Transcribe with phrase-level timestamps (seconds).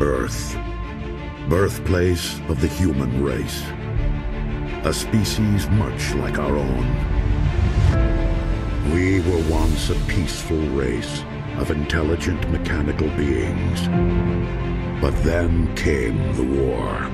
[0.00, 0.58] Earth,
[1.48, 3.62] birthplace of the human race.
[4.84, 6.86] A species much like our own.
[8.92, 11.22] We were once a peaceful race
[11.58, 13.86] of intelligent mechanical beings.
[15.00, 17.08] But then came the war.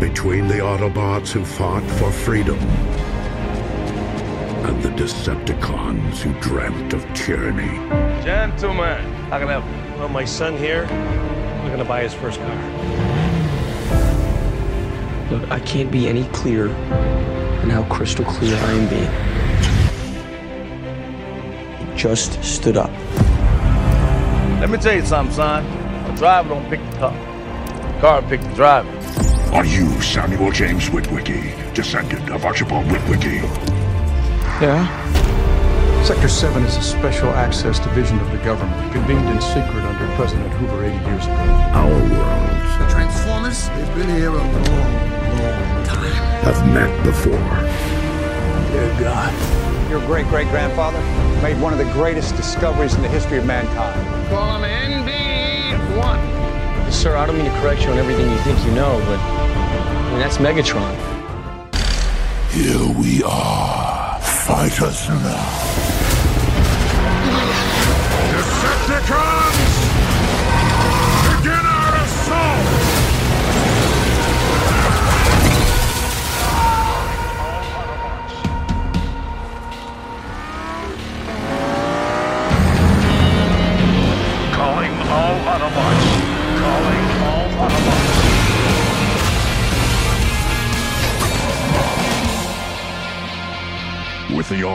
[0.00, 2.58] Between the Autobots who fought for freedom
[4.64, 7.76] and the Decepticons who dreamt of tyranny.
[8.24, 9.98] Gentlemen, how can I help you?
[9.98, 10.86] Well, my son here,
[11.62, 12.56] we're gonna buy his first car.
[15.30, 19.10] Look, I can't be any clearer than how crystal clear I am being.
[21.78, 22.90] He just stood up.
[24.60, 25.64] Let me tell you something, son.
[25.64, 27.12] A driver don't pick the car.
[27.12, 28.88] The car pick the driver.
[29.52, 33.42] Are you Samuel James Witwicky, descendant of Archibald Witwicky?
[34.60, 34.86] Yeah?
[36.04, 39.91] Sector 7 is a special access division of the government, convened in secret under
[40.22, 41.34] President Hoover 80 years ago.
[41.34, 46.12] Our worlds The Transformers, they've been here a long, long time.
[46.46, 47.32] have met before.
[48.70, 49.32] Dear God.
[49.90, 51.00] Your great great grandfather
[51.42, 54.28] made one of the greatest discoveries in the history of mankind.
[54.28, 56.92] Call him NB1.
[56.92, 60.10] Sir, I don't mean to correct you on everything you think you know, but I
[60.10, 60.94] mean, that's Megatron.
[62.52, 64.20] Here we are.
[64.20, 65.48] Fight us now.
[68.30, 69.71] Decepticons!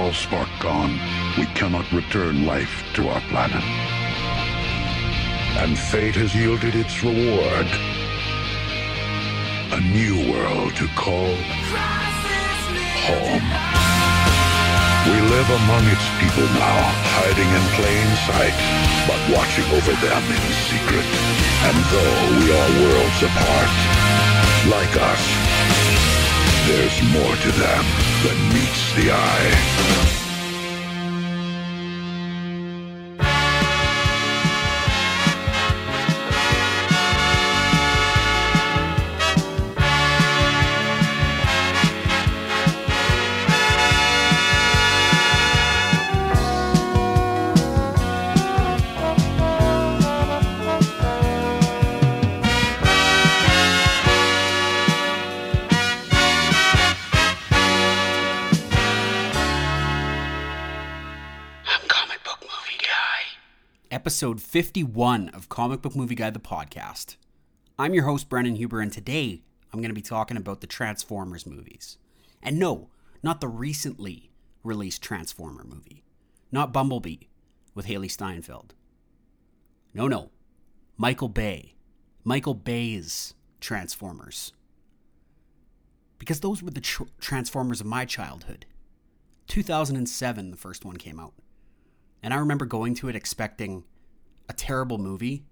[0.07, 0.93] With the Allspark gone,
[1.37, 3.63] we cannot return life to our planet.
[5.59, 7.67] And fate has yielded its reward.
[9.75, 11.35] A new world to call
[13.03, 13.47] home.
[15.11, 16.79] We live among its people now,
[17.19, 18.55] hiding in plain sight,
[19.11, 21.07] but watching over them in secret.
[21.67, 23.71] And though we are worlds apart,
[24.71, 25.46] like us,
[26.67, 27.85] there's more to them
[28.23, 30.16] than meets the eye.
[64.17, 67.17] Episode 51 of Comic Book Movie Guide, the podcast.
[67.77, 71.45] I'm your host, Brennan Huber, and today I'm going to be talking about the Transformers
[71.45, 71.99] movies.
[72.41, 72.89] And no,
[73.21, 74.31] not the recently
[74.63, 76.03] released Transformer movie,
[76.51, 77.27] not Bumblebee
[77.75, 78.73] with Hailee Steinfeld.
[79.93, 80.31] No, no,
[80.97, 81.75] Michael Bay.
[82.23, 84.51] Michael Bay's Transformers.
[86.17, 88.65] Because those were the tr- Transformers of my childhood.
[89.45, 91.35] 2007, the first one came out.
[92.23, 93.83] And I remember going to it expecting
[94.49, 95.43] a terrible movie.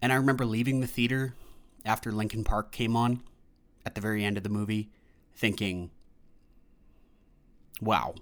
[0.00, 1.34] And I remember leaving the theater
[1.84, 3.22] after Linkin Park came on
[3.84, 4.90] at the very end of the movie
[5.34, 5.90] thinking,
[7.80, 8.14] wow,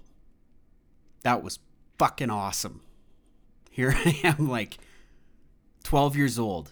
[1.23, 1.59] that was
[1.97, 2.81] fucking awesome.
[3.69, 4.77] Here I am, like
[5.83, 6.71] 12 years old,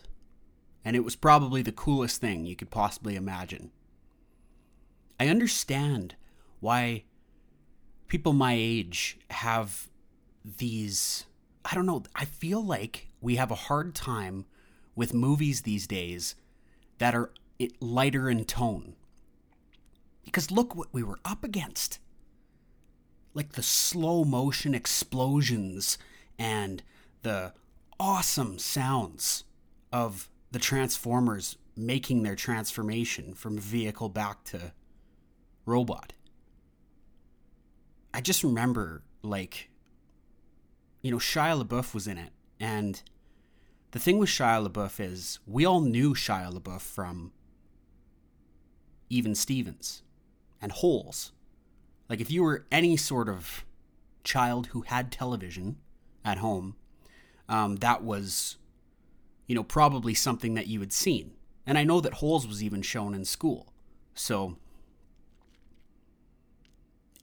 [0.85, 3.71] and it was probably the coolest thing you could possibly imagine.
[5.19, 6.15] I understand
[6.59, 7.03] why
[8.07, 9.87] people my age have
[10.43, 11.25] these
[11.63, 14.45] I don't know, I feel like we have a hard time
[14.95, 16.35] with movies these days
[16.97, 17.31] that are
[17.79, 18.95] lighter in tone.
[20.25, 21.99] Because look what we were up against.
[23.33, 25.97] Like the slow motion explosions
[26.37, 26.83] and
[27.21, 27.53] the
[27.99, 29.43] awesome sounds
[29.91, 34.73] of the Transformers making their transformation from vehicle back to
[35.65, 36.13] robot.
[38.13, 39.70] I just remember like
[41.01, 42.31] you know, Shia LaBeouf was in it.
[42.59, 43.01] And
[43.91, 47.31] the thing with Shia LaBeouf is we all knew Shia LaBeouf from
[49.09, 50.03] Even Stevens
[50.61, 51.31] and Holes.
[52.09, 53.65] Like, if you were any sort of
[54.23, 55.77] child who had television
[56.23, 56.75] at home,
[57.49, 58.57] um, that was,
[59.47, 61.31] you know, probably something that you had seen.
[61.65, 63.73] And I know that Holes was even shown in school.
[64.13, 64.57] So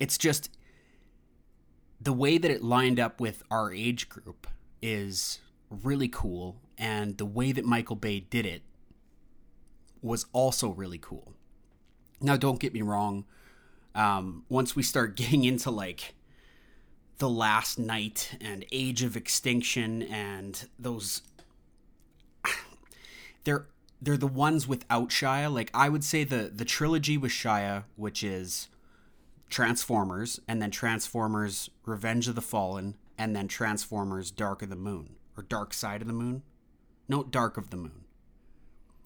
[0.00, 0.50] it's just
[2.00, 4.46] the way that it lined up with our age group
[4.80, 5.40] is
[5.70, 8.62] really cool, and the way that Michael Bay did it
[10.00, 11.34] was also really cool.
[12.20, 13.24] Now, don't get me wrong.
[13.94, 16.14] Um, once we start getting into like
[17.18, 21.22] the Last Knight and age of extinction and those
[23.44, 23.66] they're
[24.00, 25.52] they're the ones without Shia.
[25.52, 28.68] Like I would say the the trilogy with Shia, which is
[29.48, 35.16] Transformers and then Transformers Revenge of the Fallen and then Transformers Dark of the Moon
[35.36, 36.42] or Dark Side of the Moon.
[37.08, 38.04] No, Dark of the Moon.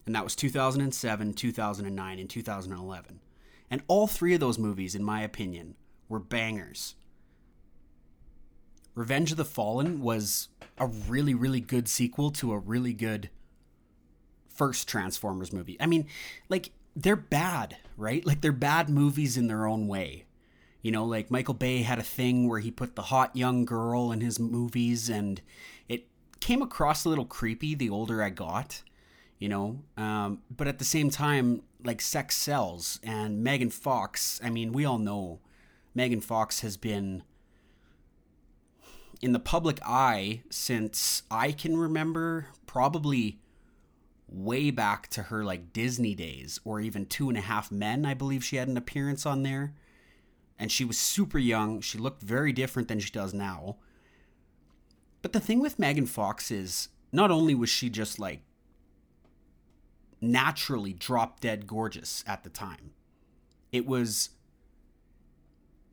[0.05, 3.19] And that was 2007, 2009 and 2011.
[3.69, 5.75] And all three of those movies in my opinion
[6.09, 6.95] were bangers.
[8.95, 13.29] Revenge of the Fallen was a really really good sequel to a really good
[14.47, 15.77] first Transformers movie.
[15.79, 16.05] I mean,
[16.49, 18.25] like they're bad, right?
[18.25, 20.22] Like they're bad movies in their own way.
[20.83, 24.11] You know, like Michael Bay had a thing where he put the hot young girl
[24.11, 25.41] in his movies and
[25.87, 26.05] it
[26.41, 28.83] came across a little creepy the older I got,
[29.39, 29.79] you know.
[29.97, 34.83] Um, but at the same time, like sex sells and Megan Fox, I mean, we
[34.83, 35.39] all know
[35.95, 37.23] Megan Fox has been
[39.21, 43.39] in the public eye since I can remember, probably
[44.27, 48.05] way back to her like Disney days or even Two and a Half Men.
[48.05, 49.73] I believe she had an appearance on there.
[50.63, 51.81] And she was super young.
[51.81, 53.75] She looked very different than she does now.
[55.21, 58.43] But the thing with Megan Fox is not only was she just like
[60.21, 62.91] naturally drop dead gorgeous at the time,
[63.73, 64.29] it was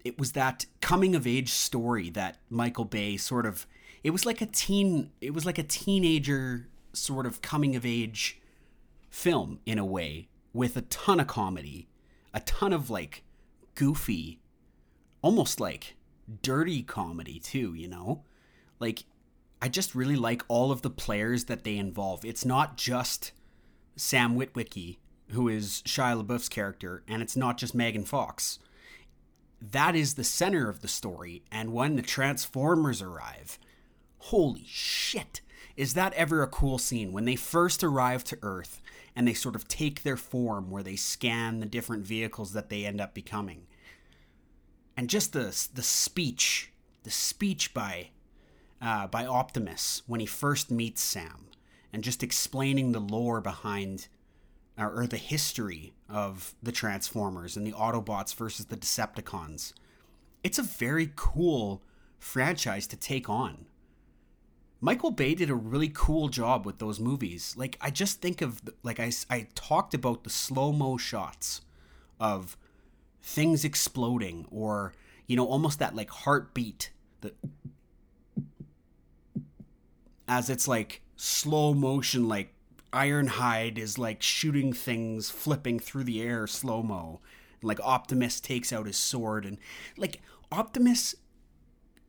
[0.04, 3.66] it was that coming of age story that Michael Bay sort of
[4.04, 8.40] it was like a teen it was like a teenager sort of coming of age
[9.08, 11.88] film in a way with a ton of comedy,
[12.32, 13.24] a ton of like
[13.74, 14.39] goofy,
[15.22, 15.96] almost like
[16.42, 18.24] dirty comedy too, you know?
[18.78, 19.04] Like
[19.62, 22.24] I just really like all of the players that they involve.
[22.24, 23.32] It's not just
[23.96, 24.98] Sam Witwicky,
[25.30, 28.58] who is Shia LaBeouf's character, and it's not just Megan Fox
[29.60, 31.42] that is the center of the story.
[31.50, 33.58] And when the Transformers arrive,
[34.18, 35.40] holy shit,
[35.76, 37.12] is that ever a cool scene?
[37.12, 38.80] When they first arrive to Earth
[39.14, 42.86] and they sort of take their form where they scan the different vehicles that they
[42.86, 43.66] end up becoming.
[44.96, 46.72] And just the, the speech,
[47.04, 48.10] the speech by,
[48.82, 51.48] uh, by Optimus when he first meets Sam,
[51.92, 54.08] and just explaining the lore behind
[54.78, 59.72] or, the history of the Transformers and the Autobots versus the Decepticons.
[60.42, 61.82] It's a very cool
[62.18, 63.66] franchise to take on.
[64.80, 67.54] Michael Bay did a really cool job with those movies.
[67.56, 71.60] Like I just think of like I I talked about the slow-mo shots
[72.18, 72.56] of
[73.22, 74.92] things exploding or
[75.26, 76.90] you know almost that like heartbeat
[77.20, 77.36] that
[80.26, 82.54] as it's like slow motion like
[82.92, 87.20] Ironhide is like shooting things, flipping through the air slow mo.
[87.62, 89.58] Like Optimus takes out his sword, and
[89.96, 90.20] like
[90.50, 91.14] Optimus,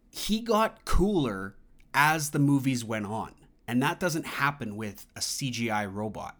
[0.10, 1.56] he got cooler
[1.94, 3.34] as the movies went on,
[3.68, 6.38] and that doesn't happen with a CGI robot.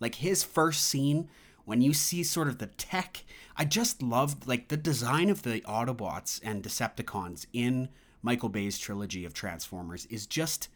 [0.00, 1.28] Like his first scene,
[1.64, 3.24] when you see sort of the tech,
[3.56, 7.88] I just loved like the design of the Autobots and Decepticons in
[8.22, 10.68] Michael Bay's trilogy of Transformers is just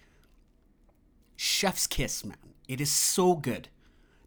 [1.36, 2.36] chef's kiss, man.
[2.66, 3.68] It is so good.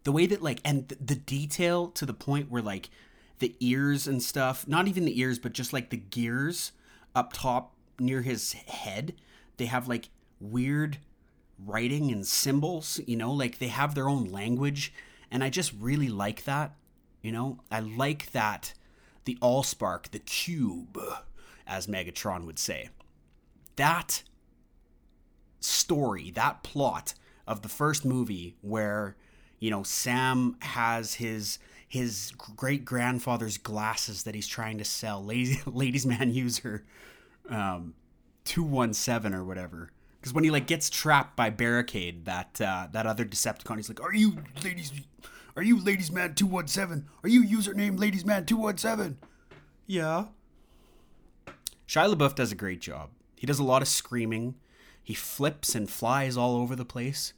[0.04, 2.90] The way that like and th- the detail to the point where like
[3.40, 6.72] the ears and stuff, not even the ears, but just like the gears
[7.16, 9.14] up top near his head,
[9.58, 10.10] they have like
[10.40, 10.98] weird
[11.64, 14.94] writing and symbols, you know, like they have their own language
[15.32, 16.76] and I just really like that.
[17.22, 18.74] You know, I like that
[19.26, 21.00] the Allspark, the cube,
[21.68, 22.90] as Megatron would say.
[23.76, 24.24] That
[25.60, 27.14] story, that plot
[27.48, 29.16] of the first movie where
[29.60, 35.66] you know Sam has his his great grandfather's glasses that he's trying to sell, ladies,
[35.68, 36.86] ladies man user
[37.50, 37.94] um,
[38.44, 39.92] two one seven or whatever.
[40.22, 44.02] Because when he like gets trapped by barricade, that uh, that other Decepticon, he's like,
[44.02, 44.92] "Are you ladies?
[45.56, 47.08] Are you ladies man two one seven?
[47.24, 49.18] Are you username ladies man two one seven?
[49.88, 50.26] Yeah.
[51.88, 53.10] Shia LaBeouf does a great job.
[53.36, 54.56] He does a lot of screaming.
[55.04, 57.34] He flips and flies all over the place.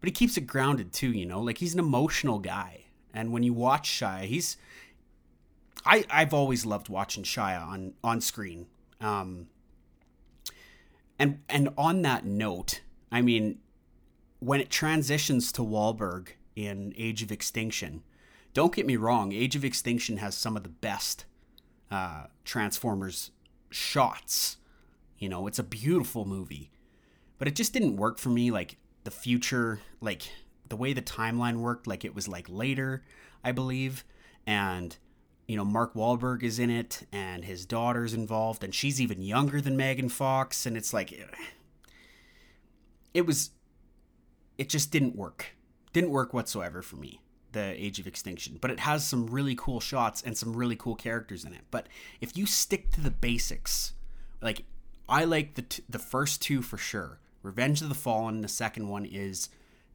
[0.00, 1.40] But he keeps it grounded too, you know?
[1.40, 2.86] Like he's an emotional guy.
[3.14, 4.56] And when you watch Shia, he's
[5.86, 8.66] I I've always loved watching Shia on on screen.
[9.00, 9.46] Um
[11.18, 12.80] and and on that note,
[13.10, 13.58] I mean
[14.38, 18.02] when it transitions to Wahlberg in Age of Extinction,
[18.54, 21.24] don't get me wrong, Age of Extinction has some of the best
[21.90, 23.30] uh, Transformers
[23.70, 24.58] shots
[25.18, 26.70] you know, it's a beautiful movie.
[27.38, 28.50] but it just didn't work for me.
[28.50, 30.30] Like the future, like
[30.68, 33.02] the way the timeline worked, like it was like later,
[33.44, 34.04] I believe,
[34.46, 34.96] and
[35.46, 39.60] you know Mark Wahlberg is in it, and his daughter's involved, and she's even younger
[39.60, 41.12] than Megan Fox, and it's like
[43.14, 43.50] it was,
[44.58, 45.56] it just didn't work,
[45.92, 47.20] didn't work whatsoever for me.
[47.52, 50.94] The Age of Extinction, but it has some really cool shots and some really cool
[50.94, 51.62] characters in it.
[51.70, 51.86] But
[52.20, 53.94] if you stick to the basics,
[54.42, 54.64] like
[55.08, 57.18] I like the t- the first two for sure.
[57.42, 59.48] Revenge of the Fallen, the second one is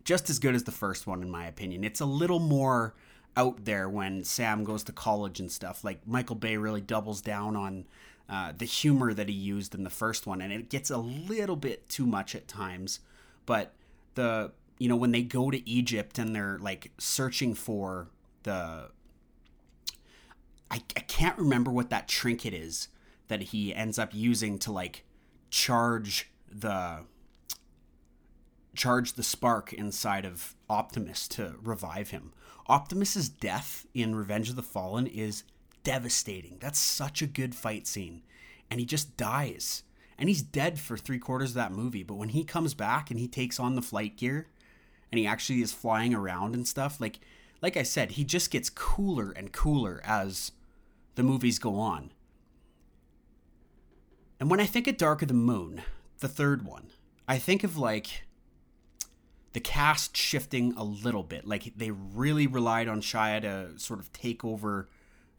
[0.03, 1.83] just as good as the first one in my opinion.
[1.83, 2.95] It's a little more
[3.37, 5.83] out there when Sam goes to college and stuff.
[5.83, 7.85] Like Michael Bay really doubles down on
[8.29, 11.55] uh, the humor that he used in the first one, and it gets a little
[11.55, 12.99] bit too much at times.
[13.45, 13.73] But
[14.15, 18.07] the you know when they go to Egypt and they're like searching for
[18.43, 18.89] the
[20.71, 22.87] I, I can't remember what that trinket is
[23.27, 25.03] that he ends up using to like
[25.49, 26.99] charge the
[28.73, 32.31] charge the spark inside of Optimus to revive him.
[32.71, 35.43] Optimus's death in Revenge of the Fallen is
[35.83, 36.57] devastating.
[36.61, 38.23] That's such a good fight scene.
[38.69, 39.83] And he just dies.
[40.17, 42.03] And he's dead for three quarters of that movie.
[42.03, 44.47] But when he comes back and he takes on the flight gear
[45.11, 47.19] and he actually is flying around and stuff, like
[47.61, 50.53] like I said, he just gets cooler and cooler as
[51.15, 52.11] the movies go on.
[54.39, 55.81] And when I think of Dark of the Moon,
[56.19, 56.87] the third one,
[57.27, 58.23] I think of like
[59.53, 61.47] the cast shifting a little bit.
[61.47, 64.89] Like they really relied on Shia to sort of take over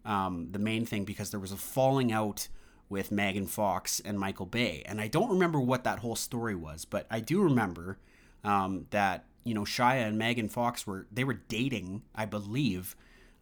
[0.04, 2.48] um, the main thing because there was a falling out
[2.88, 4.82] with Megan Fox and Michael Bay.
[4.84, 7.98] And I don't remember what that whole story was, but I do remember
[8.44, 12.94] um, that you know Shia and Megan Fox were they were dating, I believe,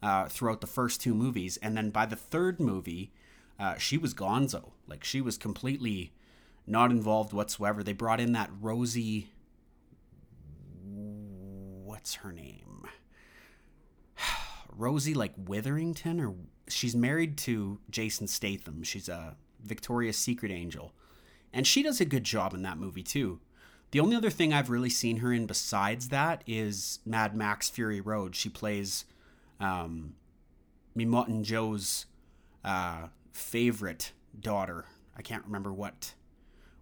[0.02, 3.10] uh, throughout the first two movies, and then by the third movie,
[3.58, 4.70] uh, she was Gonzo.
[4.86, 6.12] Like she was completely
[6.66, 7.82] not involved whatsoever.
[7.82, 9.30] They brought in that Rosie.
[12.00, 12.87] What's her name?
[14.75, 16.35] Rosie like Witherington, or
[16.66, 18.83] she's married to Jason Statham.
[18.85, 20.95] She's a Victoria's Secret angel,
[21.52, 23.38] and she does a good job in that movie too.
[23.90, 28.00] The only other thing I've really seen her in besides that is Mad Max Fury
[28.00, 28.35] Road.
[28.35, 29.04] She plays
[29.61, 30.14] um,
[30.97, 32.07] Immortan Joe's
[32.64, 34.87] uh, favorite daughter.
[35.19, 36.14] I can't remember what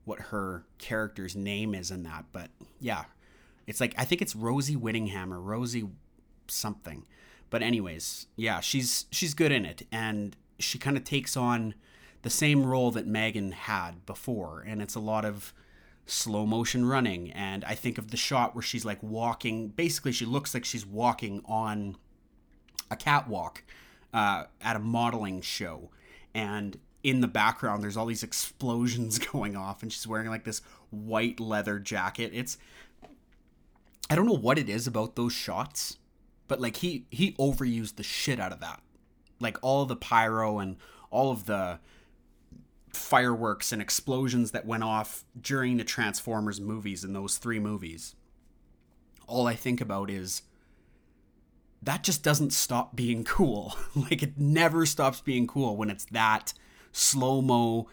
[0.05, 3.07] what her character's name is in that, but yeah,
[3.69, 5.89] it's like I think it's Rosie Whittingham or Rosie
[6.49, 7.07] something.
[7.51, 11.75] But anyways, yeah, she's she's good in it, and she kind of takes on
[12.23, 15.53] the same role that Megan had before, and it's a lot of
[16.07, 17.31] slow motion running.
[17.33, 19.69] And I think of the shot where she's like walking.
[19.69, 21.97] Basically, she looks like she's walking on
[22.91, 23.63] a catwalk
[24.15, 25.91] uh, at a modeling show,
[26.35, 30.61] and in the background there's all these explosions going off and she's wearing like this
[30.91, 32.59] white leather jacket it's
[34.11, 35.99] i don't know what it is about those shots
[36.47, 38.81] but like he he overused the shit out of that
[39.41, 40.77] like all the pyro and
[41.11, 41.79] all of the
[42.93, 48.15] fireworks and explosions that went off during the transformers movies in those three movies
[49.27, 50.43] all i think about is
[51.81, 56.53] that just doesn't stop being cool like it never stops being cool when it's that
[56.93, 57.89] slow mo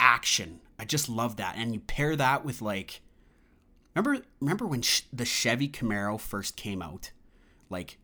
[0.00, 0.60] action.
[0.78, 1.54] I just love that.
[1.56, 3.02] And you pair that with like,
[3.94, 7.10] remember remember when sh- the Chevy Camaro first came out,
[7.68, 7.98] like,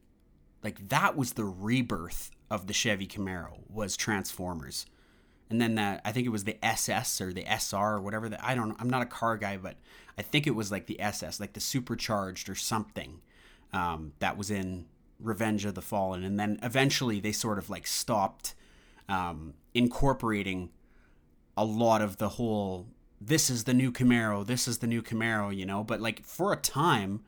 [0.63, 4.87] like that was the rebirth of the Chevy Camaro was Transformers,
[5.51, 8.29] and then that I think it was the SS or the SR or whatever.
[8.29, 8.77] That I don't know.
[8.79, 9.77] I'm not a car guy, but
[10.19, 13.21] I think it was like the SS, like the supercharged or something.
[13.73, 14.87] Um, that was in
[15.21, 18.55] Revenge of the Fallen, and then eventually they sort of like stopped
[19.09, 20.71] um, incorporating
[21.57, 22.87] a lot of the whole
[23.21, 26.53] this is the new Camaro, this is the new Camaro, you know, but like for
[26.53, 27.21] a time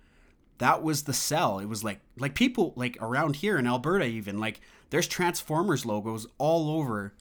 [0.58, 1.58] that was the sell.
[1.58, 6.26] It was like like people like around here in Alberta even like there's Transformers logos
[6.36, 7.14] all over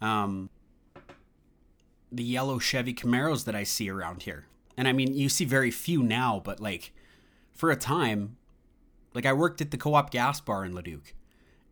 [0.00, 0.50] um
[2.12, 4.46] the yellow Chevy Camaros that I see around here.
[4.76, 6.92] And I mean, you see very few now, but like
[7.54, 8.36] for a time
[9.14, 11.14] like I worked at the co-op gas bar in Leduc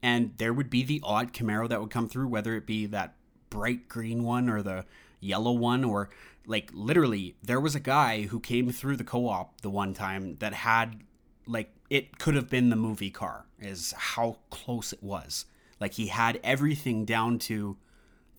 [0.02, 3.14] and there would be the odd Camaro that would come through, whether it be that
[3.50, 4.84] bright green one or the
[5.20, 6.10] yellow one, or
[6.48, 10.36] like literally, there was a guy who came through the co op the one time
[10.38, 11.02] that had
[11.46, 15.44] like it could have been the movie car, is how close it was.
[15.78, 17.76] Like he had everything down to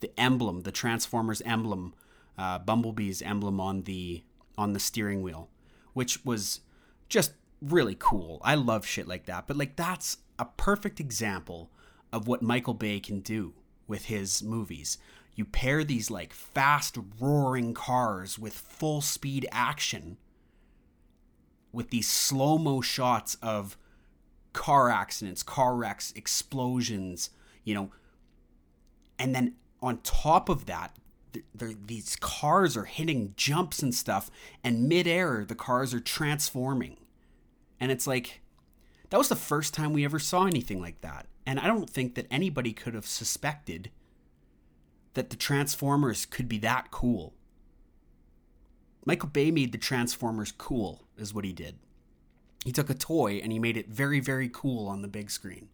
[0.00, 1.94] the emblem, the Transformers emblem,
[2.36, 4.24] uh, Bumblebee's emblem on the
[4.58, 5.48] on the steering wheel,
[5.92, 6.60] which was
[7.08, 8.40] just really cool.
[8.42, 9.46] I love shit like that.
[9.46, 11.70] But like that's a perfect example
[12.12, 13.54] of what Michael Bay can do
[13.86, 14.98] with his movies.
[15.40, 20.18] You pair these like fast roaring cars with full speed action
[21.72, 23.78] with these slow mo shots of
[24.52, 27.30] car accidents, car wrecks, explosions,
[27.64, 27.90] you know,
[29.18, 30.94] and then on top of that,
[31.54, 34.30] these cars are hitting jumps and stuff,
[34.62, 36.98] and midair, the cars are transforming.
[37.78, 38.42] And it's like,
[39.08, 41.28] that was the first time we ever saw anything like that.
[41.46, 43.90] And I don't think that anybody could have suspected
[45.14, 47.34] that the Transformers could be that cool.
[49.04, 51.76] Michael Bay made the Transformers cool, is what he did.
[52.64, 55.68] He took a toy and he made it very, very cool on the big screen.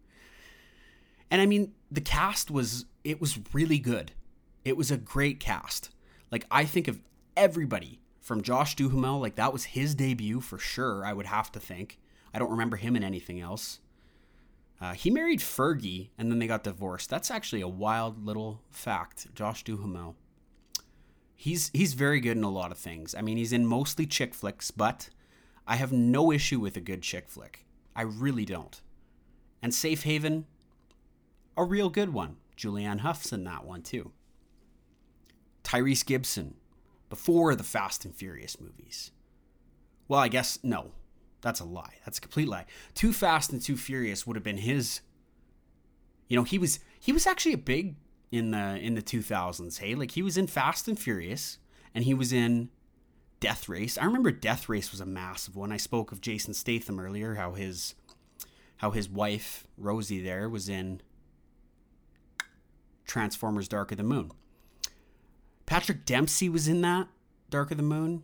[1.29, 4.13] And I mean, the cast was, it was really good.
[4.63, 5.89] It was a great cast.
[6.31, 6.99] Like, I think of
[7.35, 11.59] everybody from Josh Duhamel, like, that was his debut for sure, I would have to
[11.59, 11.99] think.
[12.33, 13.79] I don't remember him in anything else.
[14.79, 17.09] Uh, he married Fergie and then they got divorced.
[17.09, 19.33] That's actually a wild little fact.
[19.33, 20.15] Josh Duhamel.
[21.35, 23.13] He's he's very good in a lot of things.
[23.15, 25.09] I mean, he's in mostly chick flicks, but
[25.67, 27.65] I have no issue with a good chick flick.
[27.95, 28.81] I really don't.
[29.61, 30.45] And Safe Haven,
[31.55, 32.37] a real good one.
[32.55, 34.11] Julianne Hough's in that one too.
[35.63, 36.55] Tyrese Gibson,
[37.09, 39.11] before the Fast and Furious movies.
[40.07, 40.91] Well, I guess no.
[41.41, 41.95] That's a lie.
[42.05, 42.65] That's a complete lie.
[42.93, 45.01] Too Fast and Too Furious would have been his.
[46.27, 47.95] You know, he was he was actually a big
[48.31, 49.79] in the in the 2000s.
[49.79, 51.59] Hey, like he was in Fast and Furious,
[51.93, 52.69] and he was in
[53.39, 53.97] Death Race.
[53.97, 55.71] I remember Death Race was a massive one.
[55.71, 57.95] I spoke of Jason Statham earlier, how his
[58.77, 61.01] how his wife Rosie there was in
[63.05, 64.31] Transformers: Dark of the Moon.
[65.65, 67.07] Patrick Dempsey was in that
[67.49, 68.23] Dark of the Moon.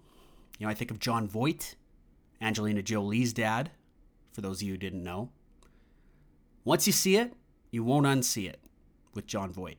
[0.58, 1.76] You know, I think of Jon Voight,
[2.44, 3.72] Angelina Jolie's dad.
[4.32, 5.30] For those of you who didn't know,
[6.64, 7.34] once you see it,
[7.72, 8.60] you won't unsee it
[9.14, 9.78] with Jon Voight.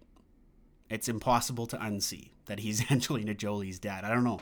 [0.89, 4.05] It's impossible to unsee that he's Angelina Jolie's dad.
[4.05, 4.41] I don't know.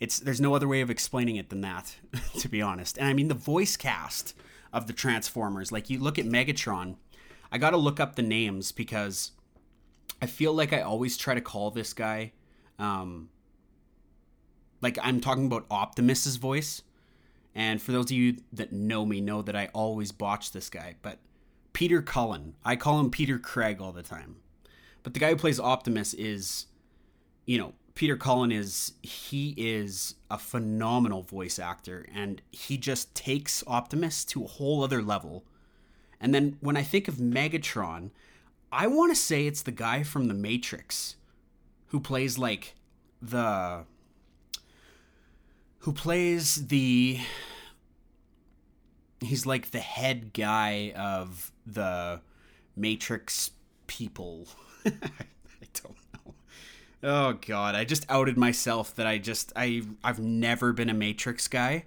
[0.00, 1.96] It's there's no other way of explaining it than that,
[2.38, 2.98] to be honest.
[2.98, 4.34] And I mean the voice cast
[4.72, 5.70] of the Transformers.
[5.70, 6.96] Like you look at Megatron,
[7.50, 9.32] I got to look up the names because
[10.20, 12.32] I feel like I always try to call this guy
[12.78, 13.28] um
[14.80, 16.82] like I'm talking about Optimus's voice.
[17.54, 20.96] And for those of you that know me know that I always botch this guy,
[21.02, 21.18] but
[21.72, 22.54] Peter Cullen.
[22.64, 24.36] I call him Peter Craig all the time.
[25.02, 26.66] But the guy who plays Optimus is
[27.44, 33.64] you know, Peter Cullen is he is a phenomenal voice actor and he just takes
[33.66, 35.44] Optimus to a whole other level.
[36.20, 38.10] And then when I think of Megatron,
[38.70, 41.16] I want to say it's the guy from The Matrix
[41.88, 42.74] who plays like
[43.20, 43.84] the
[45.82, 47.18] who plays the
[49.20, 52.20] he's like the head guy of the
[52.76, 53.50] Matrix
[53.86, 54.46] people.
[54.86, 54.92] I
[55.74, 56.34] don't know.
[57.02, 61.48] Oh god, I just outed myself that I just I I've never been a Matrix
[61.48, 61.86] guy.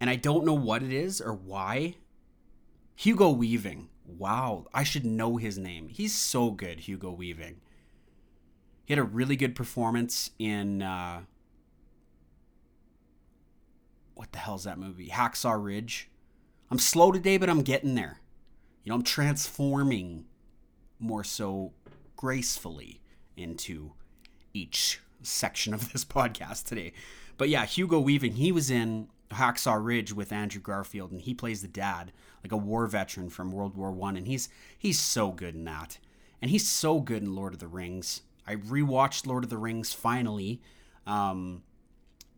[0.00, 1.96] And I don't know what it is or why.
[2.96, 3.88] Hugo Weaving.
[4.06, 5.88] Wow, I should know his name.
[5.88, 7.60] He's so good, Hugo Weaving.
[8.86, 11.22] He had a really good performance in uh
[14.16, 15.08] what the hell's that movie?
[15.08, 16.08] Hacksaw Ridge.
[16.70, 18.20] I'm slow today, but I'm getting there.
[18.82, 20.24] You know, I'm transforming
[20.98, 21.72] more so
[22.16, 23.02] gracefully
[23.36, 23.92] into
[24.54, 26.92] each section of this podcast today.
[27.36, 31.60] But yeah, Hugo Weaving, he was in Hacksaw Ridge with Andrew Garfield, and he plays
[31.60, 32.10] the dad,
[32.42, 34.48] like a war veteran from World War One, and he's
[34.78, 35.98] he's so good in that,
[36.40, 38.22] and he's so good in Lord of the Rings.
[38.46, 40.62] I rewatched Lord of the Rings finally.
[41.06, 41.64] Um,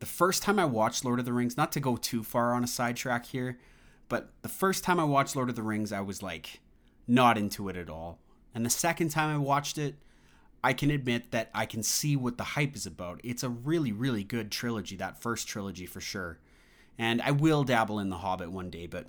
[0.01, 2.65] the first time I watched Lord of the Rings, not to go too far on
[2.65, 3.59] a sidetrack here,
[4.09, 6.61] but the first time I watched Lord of the Rings, I was like
[7.07, 8.19] not into it at all.
[8.55, 9.97] And the second time I watched it,
[10.63, 13.21] I can admit that I can see what the hype is about.
[13.23, 16.39] It's a really, really good trilogy, that first trilogy for sure.
[16.99, 19.07] And I will dabble in The Hobbit one day, but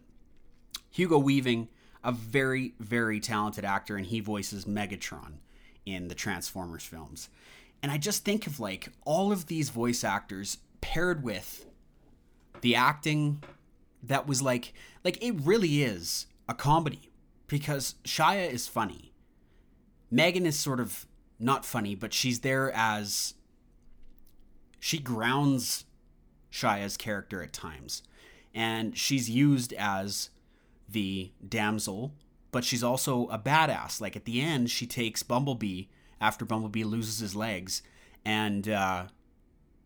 [0.92, 1.70] Hugo Weaving,
[2.04, 5.38] a very, very talented actor, and he voices Megatron
[5.86, 7.30] in the Transformers films.
[7.82, 11.66] And I just think of like all of these voice actors paired with
[12.62, 13.44] the acting
[14.04, 17.12] that was like like it really is a comedy
[17.48, 19.14] because Shia is funny.
[20.12, 21.06] Megan is sort of
[21.40, 23.34] not funny, but she's there as
[24.80, 25.86] she grounds
[26.52, 28.04] Shia's character at times.
[28.54, 30.30] And she's used as
[30.88, 32.14] the damsel,
[32.52, 34.02] but she's also a badass.
[34.02, 35.84] Like at the end, she takes Bumblebee
[36.20, 37.82] after Bumblebee loses his legs
[38.26, 39.06] and uh,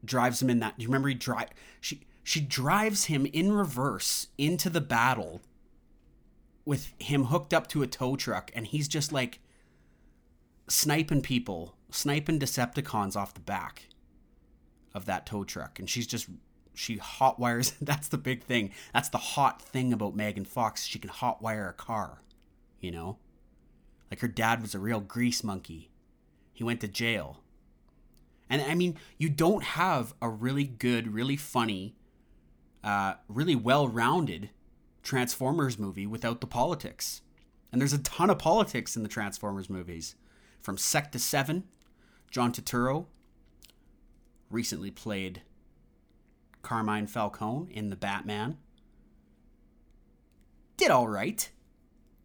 [0.03, 0.77] drives him in that.
[0.77, 1.49] Do you remember he drive?
[1.79, 5.41] She she drives him in reverse into the battle
[6.65, 9.39] with him hooked up to a tow truck, and he's just like
[10.67, 13.87] sniping people sniping Decepticons off the back
[14.93, 15.79] of that tow truck.
[15.79, 16.27] And she's just,
[16.73, 17.73] she hot wires.
[17.81, 18.71] That's the big thing.
[18.93, 20.85] That's the hot thing about Megan Fox.
[20.85, 22.21] She can hot wire a car,
[22.79, 23.17] you know?
[24.11, 25.89] Like her dad was a real grease monkey.
[26.51, 27.39] He went to jail.
[28.49, 31.95] And I mean, you don't have a really good, really funny,
[32.83, 34.49] uh, really well rounded
[35.01, 37.21] Transformers movie without the politics.
[37.71, 40.15] And there's a ton of politics in the Transformers movies.
[40.61, 41.63] From Sector 7,
[42.31, 43.07] John Turturro
[44.49, 45.41] recently played
[46.61, 48.57] Carmine Falcone in The Batman.
[50.77, 51.49] Did all right.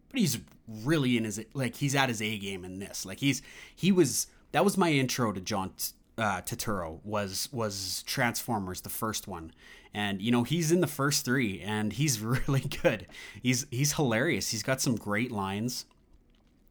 [0.09, 3.05] But he's really in his like he's at his A game in this.
[3.05, 3.41] Like he's
[3.75, 5.73] he was that was my intro to John
[6.19, 9.51] uh, Turturro was was Transformers, the first one,
[9.93, 13.07] and you know he's in the first three, and he's really good.
[13.41, 14.51] He's he's hilarious.
[14.51, 15.85] He's got some great lines,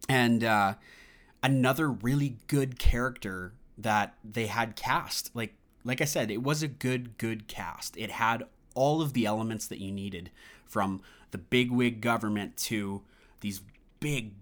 [0.08, 0.74] and uh,
[1.42, 5.34] another really good character that they had cast.
[5.34, 7.96] Like like I said, it was a good good cast.
[7.96, 10.30] It had all of the elements that you needed,
[10.66, 13.02] from the bigwig government to
[13.40, 13.62] these
[14.00, 14.32] big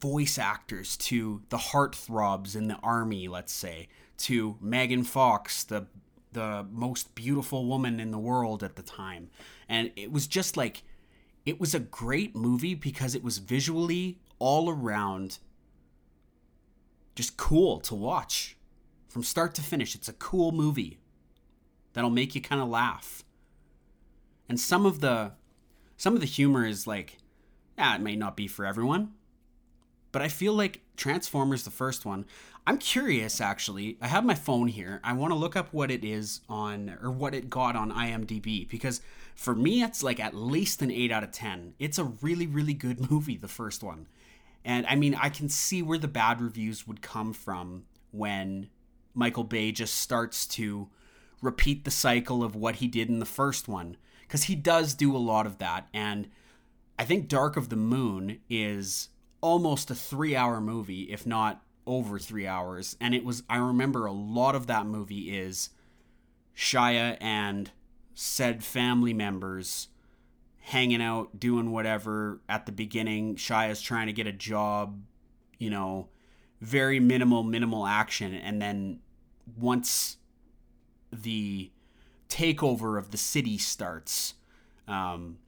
[0.00, 3.88] voice actors to the heartthrobs in the army, let's say,
[4.20, 5.86] to Megan Fox, the
[6.32, 9.30] the most beautiful woman in the world at the time.
[9.68, 10.82] And it was just like
[11.44, 15.38] it was a great movie because it was visually all around
[17.14, 18.56] just cool to watch.
[19.08, 21.00] From start to finish, it's a cool movie
[21.92, 23.24] that'll make you kind of laugh.
[24.48, 25.32] And some of the
[25.96, 27.18] some of the humor is like,
[27.76, 29.12] yeah, it may not be for everyone.
[30.12, 32.26] But I feel like Transformers, the first one,
[32.66, 33.96] I'm curious actually.
[34.00, 35.00] I have my phone here.
[35.02, 38.68] I want to look up what it is on, or what it got on IMDb,
[38.68, 39.00] because
[39.34, 41.74] for me, it's like at least an 8 out of 10.
[41.78, 44.06] It's a really, really good movie, the first one.
[44.64, 48.68] And I mean, I can see where the bad reviews would come from when
[49.14, 50.88] Michael Bay just starts to
[51.40, 55.16] repeat the cycle of what he did in the first one, because he does do
[55.16, 55.88] a lot of that.
[55.94, 56.28] And
[56.98, 59.08] I think Dark of the Moon is
[59.40, 62.96] almost a three hour movie, if not over three hours.
[63.00, 65.70] And it was, I remember a lot of that movie is
[66.56, 67.70] Shia and
[68.14, 69.88] said family members
[70.58, 73.36] hanging out, doing whatever at the beginning.
[73.36, 75.02] Shia's trying to get a job,
[75.58, 76.08] you know,
[76.60, 78.34] very minimal, minimal action.
[78.34, 79.00] And then
[79.58, 80.18] once
[81.12, 81.70] the
[82.28, 84.34] takeover of the city starts,
[84.86, 85.38] um,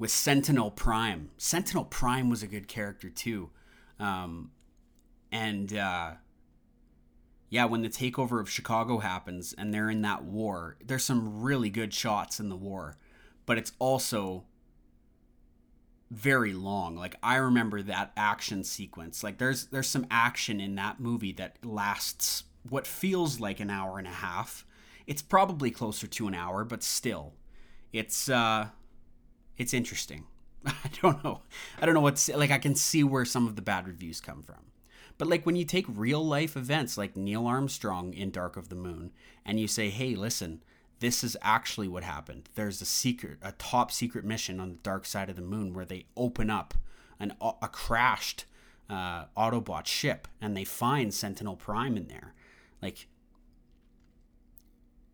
[0.00, 1.30] with Sentinel Prime.
[1.36, 3.50] Sentinel Prime was a good character too.
[4.00, 4.50] Um,
[5.32, 6.12] and uh,
[7.48, 11.70] yeah, when the takeover of Chicago happens and they're in that war, there's some really
[11.70, 12.96] good shots in the war,
[13.44, 14.44] but it's also
[16.10, 16.96] very long.
[16.96, 19.22] Like I remember that action sequence.
[19.22, 23.98] Like there's there's some action in that movie that lasts what feels like an hour
[23.98, 24.66] and a half.
[25.06, 27.34] It's probably closer to an hour, but still.
[27.92, 28.68] It's uh
[29.56, 30.24] it's interesting.
[30.66, 31.42] I don't know.
[31.80, 34.42] I don't know what's like I can see where some of the bad reviews come
[34.42, 34.69] from.
[35.20, 38.74] But like when you take real life events like Neil Armstrong in Dark of the
[38.74, 39.12] Moon
[39.44, 40.62] and you say, "Hey, listen,
[41.00, 42.48] this is actually what happened.
[42.54, 45.84] There's a secret, a top secret mission on the dark side of the moon where
[45.84, 46.72] they open up
[47.18, 48.46] an a crashed
[48.88, 52.32] uh, Autobot ship and they find Sentinel Prime in there."
[52.80, 53.06] Like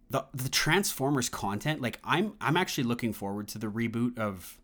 [0.09, 4.61] the the Transformers content, like I'm I'm actually looking forward to the reboot of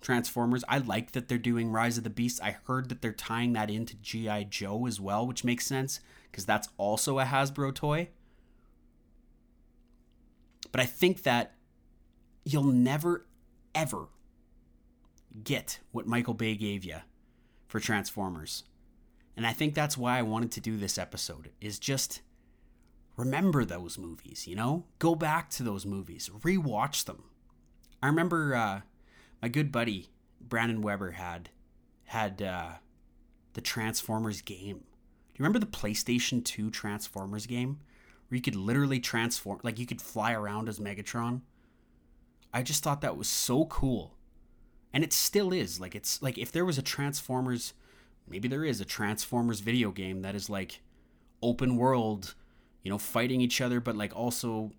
[0.00, 0.64] Transformers.
[0.68, 2.40] I like that they're doing Rise of the Beasts.
[2.40, 6.46] I heard that they're tying that into GI Joe as well, which makes sense because
[6.46, 8.08] that's also a Hasbro toy.
[10.72, 11.54] But I think that
[12.44, 13.26] you'll never
[13.74, 14.08] ever
[15.44, 16.96] get what Michael Bay gave you
[17.68, 18.64] for Transformers.
[19.36, 22.20] And I think that's why I wanted to do this episode is just
[23.16, 24.84] remember those movies, you know?
[24.98, 27.24] Go back to those movies, rewatch them.
[28.02, 28.80] I remember uh,
[29.40, 31.50] my good buddy Brandon Weber had
[32.04, 32.70] had uh,
[33.54, 34.78] the Transformers game.
[34.78, 37.78] Do you remember the PlayStation 2 Transformers game
[38.28, 41.42] where you could literally transform like you could fly around as Megatron?
[42.52, 44.16] I just thought that was so cool.
[44.92, 45.80] And it still is.
[45.80, 47.74] Like it's like if there was a Transformers
[48.28, 50.82] maybe there is a Transformers video game that is like
[51.42, 52.34] open world
[52.82, 54.72] you know, fighting each other, but like also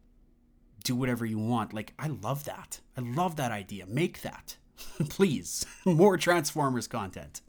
[0.83, 1.73] do whatever you want.
[1.73, 2.79] Like, I love that.
[2.97, 3.85] I love that idea.
[3.85, 4.57] Make that.
[5.09, 5.65] Please.
[5.85, 7.41] More Transformers content.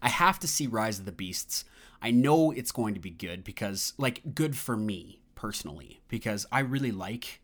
[0.00, 1.64] I have to see Rise of the Beasts.
[2.00, 6.60] I know it's going to be good because, like, good for me personally, because I
[6.60, 7.40] really like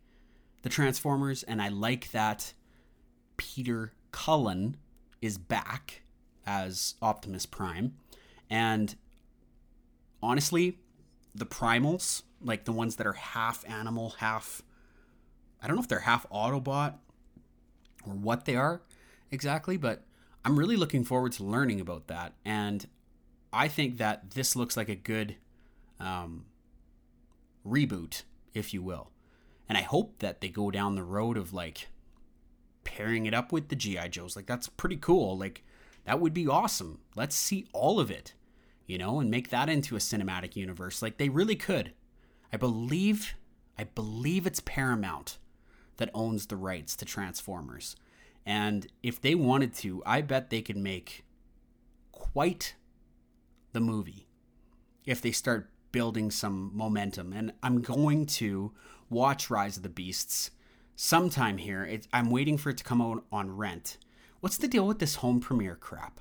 [0.62, 2.54] the Transformers and I like that
[3.36, 4.76] Peter Cullen
[5.20, 6.02] is back
[6.46, 7.94] as Optimus Prime.
[8.48, 8.94] And
[10.22, 10.78] honestly,
[11.34, 14.62] the primals, like the ones that are half animal, half
[15.62, 16.94] I don't know if they're half Autobot
[18.06, 18.82] or what they are
[19.30, 20.04] exactly, but
[20.44, 22.34] I'm really looking forward to learning about that.
[22.44, 22.86] And
[23.52, 25.36] I think that this looks like a good
[25.98, 26.44] um,
[27.66, 29.10] reboot, if you will.
[29.66, 31.88] And I hope that they go down the road of like
[32.84, 34.08] pairing it up with the G.I.
[34.08, 34.36] Joes.
[34.36, 35.36] Like, that's pretty cool.
[35.38, 35.64] Like,
[36.04, 37.00] that would be awesome.
[37.16, 38.34] Let's see all of it,
[38.86, 41.02] you know, and make that into a cinematic universe.
[41.02, 41.92] Like, they really could.
[42.52, 43.34] I believe,
[43.78, 45.38] I believe it's Paramount
[45.96, 47.96] that owns the rights to Transformers.
[48.46, 51.24] And if they wanted to, I bet they could make
[52.12, 52.74] quite
[53.72, 54.28] the movie
[55.04, 57.32] if they start building some momentum.
[57.32, 58.72] And I'm going to
[59.08, 60.50] watch Rise of the Beasts
[60.96, 61.84] sometime here.
[61.84, 63.98] It, I'm waiting for it to come out on rent.
[64.40, 66.20] What's the deal with this home premiere crap?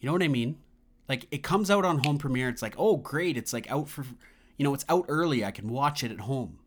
[0.00, 0.58] You know what I mean?
[1.12, 2.48] Like it comes out on home premiere.
[2.48, 4.02] It's like, oh great, it's like out for,
[4.56, 5.44] you know, it's out early.
[5.44, 6.58] I can watch it at home.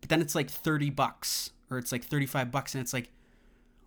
[0.00, 3.10] But then it's like 30 bucks or it's like 35 bucks and it's like,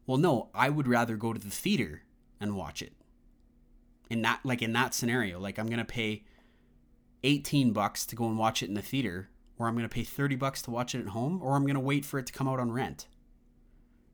[0.05, 2.01] well, no, I would rather go to the theater
[2.41, 2.91] and watch it.
[4.09, 6.25] In that like in that scenario, like I'm to pay
[7.23, 10.35] 18 bucks to go and watch it in the theater or I'm to pay 30
[10.35, 12.59] bucks to watch it at home or I'm to wait for it to come out
[12.59, 13.07] on rent.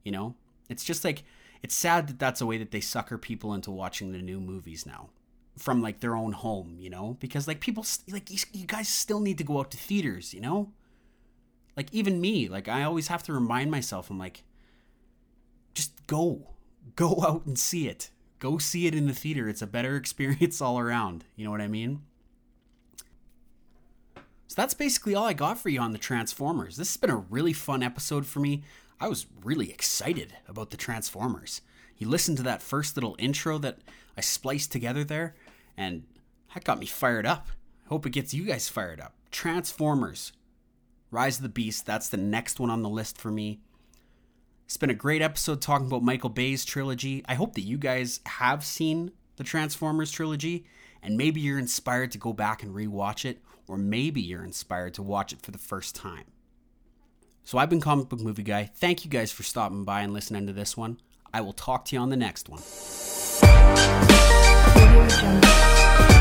[0.03, 0.35] You know?
[0.69, 1.23] It's just like
[1.63, 4.85] it's sad that that's a way that they sucker people into watching the new movies
[4.85, 5.09] now
[5.57, 7.17] from like their own home, you know?
[7.19, 10.41] Because like people like you, you guys still need to go out to theaters, you
[10.41, 10.71] know?
[11.77, 14.43] Like even me, like I always have to remind myself I'm like
[15.73, 16.51] just go.
[16.95, 18.09] Go out and see it.
[18.39, 19.47] Go see it in the theater.
[19.47, 21.25] It's a better experience all around.
[21.35, 22.01] You know what I mean?
[24.47, 26.77] So that's basically all I got for you on the Transformers.
[26.77, 28.63] This has been a really fun episode for me.
[28.99, 31.61] I was really excited about the Transformers.
[31.97, 33.79] You listened to that first little intro that
[34.17, 35.35] I spliced together there,
[35.77, 36.03] and
[36.53, 37.47] that got me fired up.
[37.85, 39.13] I hope it gets you guys fired up.
[39.31, 40.31] Transformers,
[41.11, 43.59] Rise of the Beast, that's the next one on the list for me.
[44.65, 47.23] It's been a great episode talking about Michael Bay's trilogy.
[47.27, 50.65] I hope that you guys have seen the Transformers trilogy
[51.03, 55.03] and maybe you're inspired to go back and rewatch it, or maybe you're inspired to
[55.03, 56.25] watch it for the first time.
[57.43, 58.71] So I've been Comic Book Movie Guy.
[58.73, 60.99] Thank you guys for stopping by and listening to this one.
[61.31, 62.61] I will talk to you on the next one.
[65.03, 66.14] 一种。